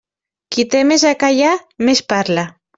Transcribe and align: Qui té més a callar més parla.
Qui 0.55 0.65
té 0.75 0.81
més 0.93 1.05
a 1.11 1.13
callar 1.25 1.53
més 1.87 2.05
parla. 2.17 2.51